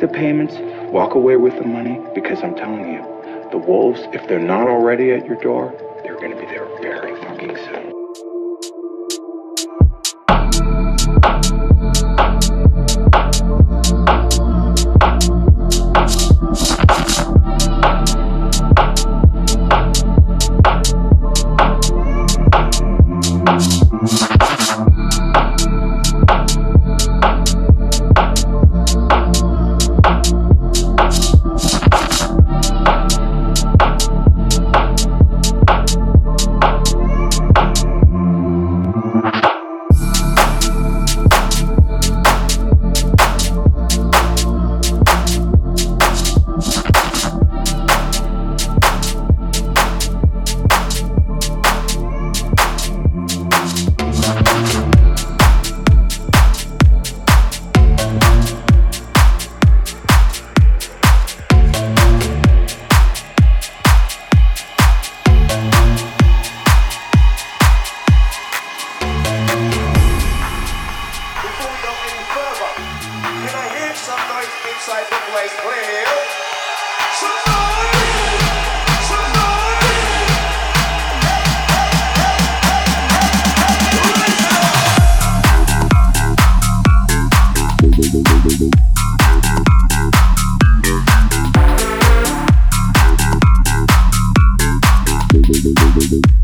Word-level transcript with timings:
make 0.00 0.10
the 0.10 0.16
payments, 0.16 0.54
walk 0.90 1.14
away 1.14 1.36
with 1.36 1.56
the 1.56 1.64
money, 1.64 2.00
because 2.14 2.42
I'm 2.42 2.54
telling 2.54 2.92
you, 2.92 3.02
the 3.50 3.58
wolves, 3.58 4.00
if 4.12 4.26
they're 4.28 4.38
not 4.38 4.68
already 4.68 5.10
at 5.12 5.26
your 5.26 5.36
door, 5.36 5.74
they're 6.02 6.16
going 6.16 6.30
to 6.30 6.40
be 6.40 6.46
there 6.46 6.66
very 6.80 7.14
fucking 7.22 7.56
soon. 7.56 7.79
Hey! 96.00 96.40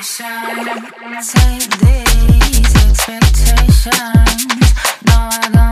Expectations, 0.00 0.24
no, 5.04 5.12
I 5.12 5.50
don't. 5.52 5.69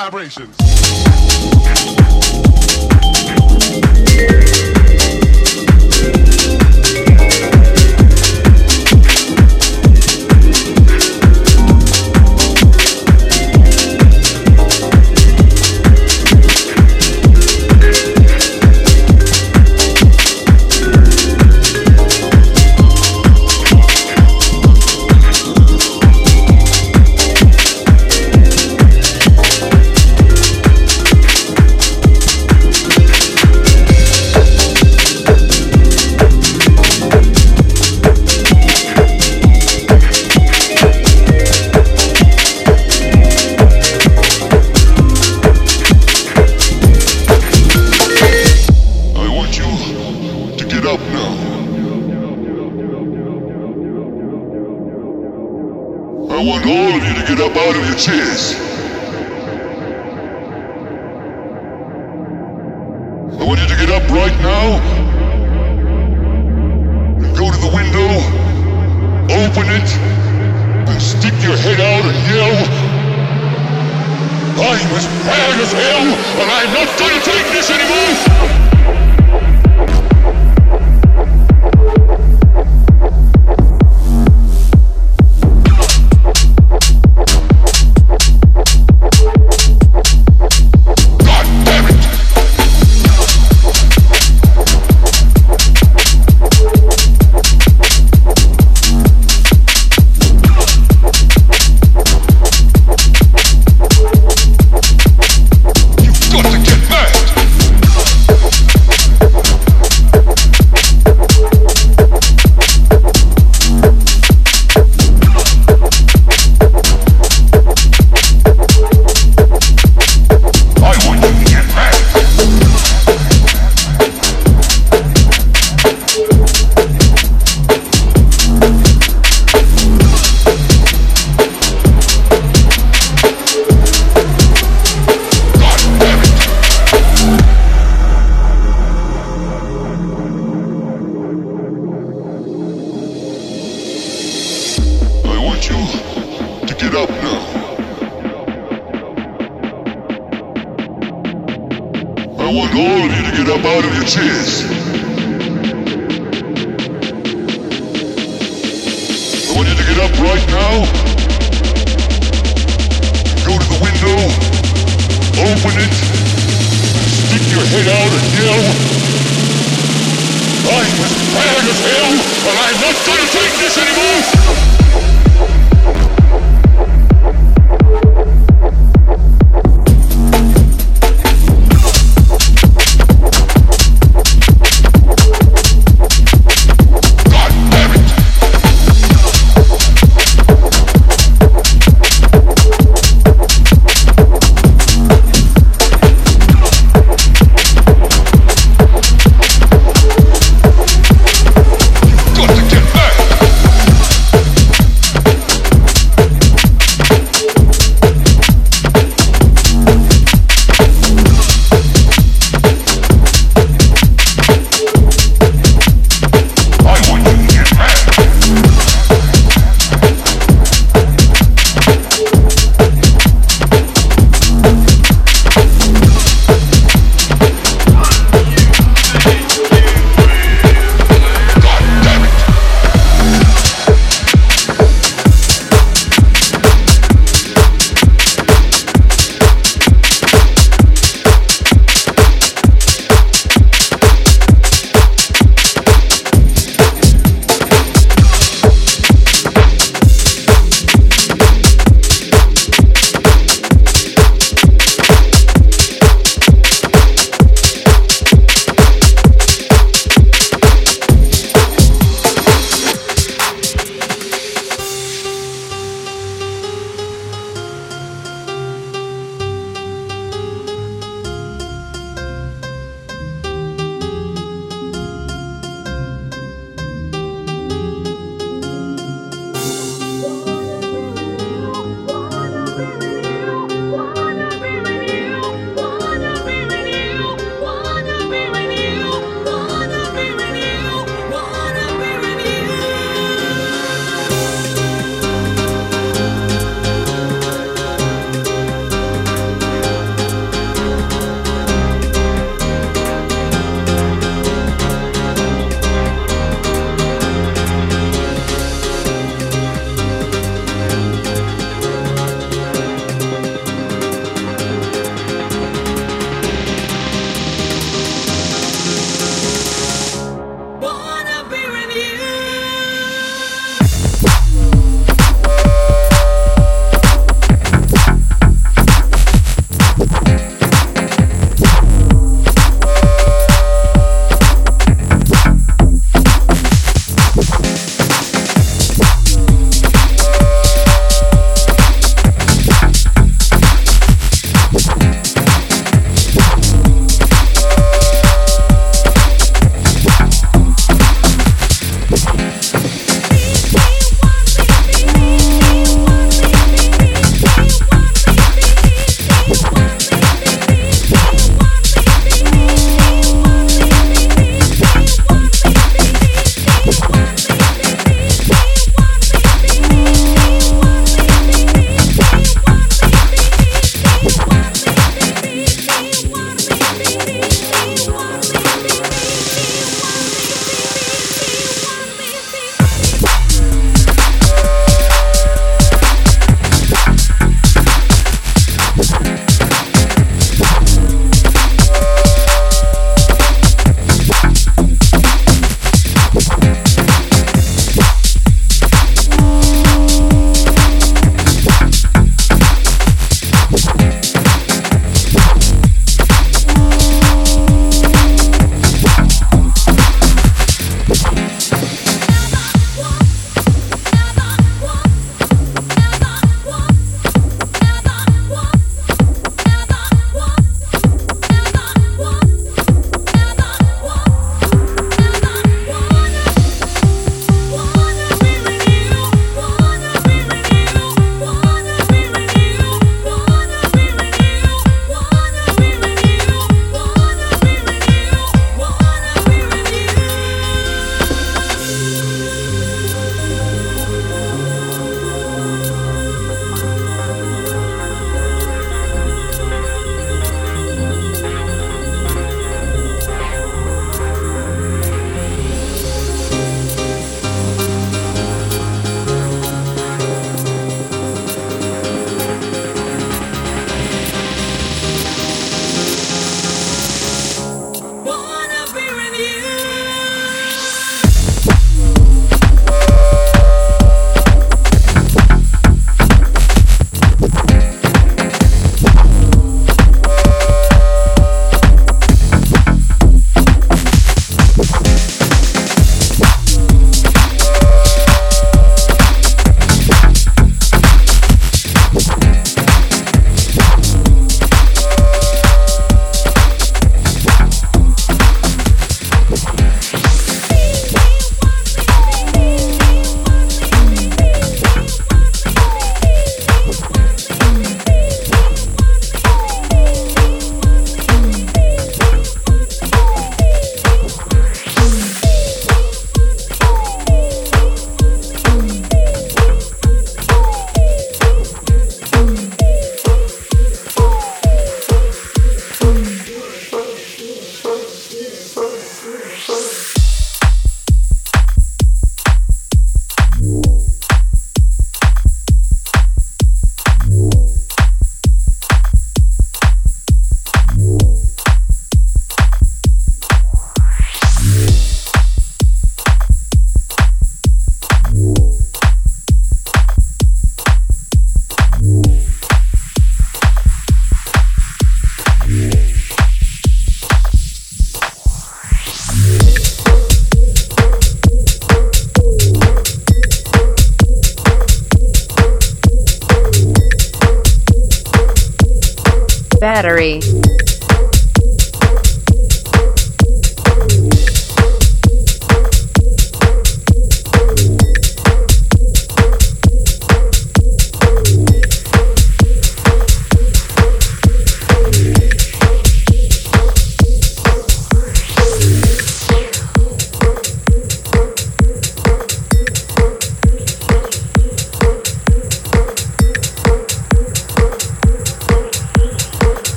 Vibrations. 0.00 0.59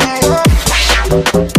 Thank 0.00 1.57